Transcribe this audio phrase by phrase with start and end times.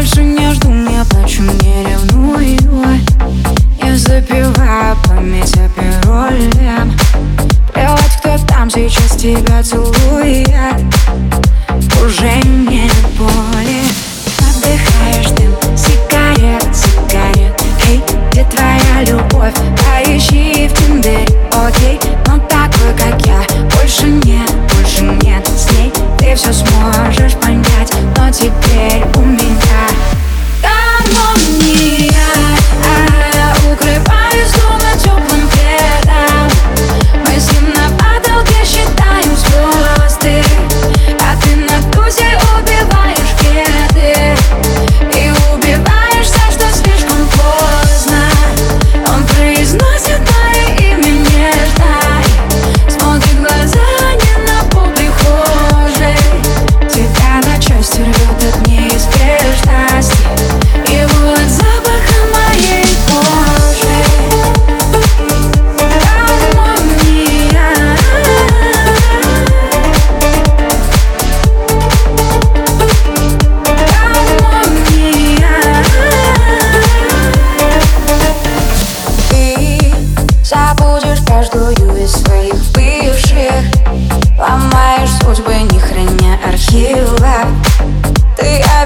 [0.00, 2.56] больше не жду, не плачу, не ревную
[3.84, 6.96] Я запиваю память о пиролем
[7.74, 10.48] Плевать, кто там сейчас тебя целует.
[12.02, 13.69] Уже не боль.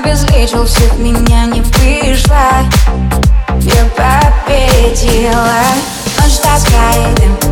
[0.04, 2.62] обезличил всех, меня не вышла,
[3.60, 5.62] Я победила.
[6.20, 7.43] Ночь таскает дым